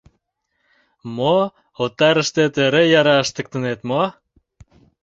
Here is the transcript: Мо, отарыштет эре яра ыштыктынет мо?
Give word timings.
Мо, 1.15 1.35
отарыштет 1.83 2.53
эре 2.65 2.83
яра 2.99 3.15
ыштыктынет 3.23 3.79
мо? 3.89 4.03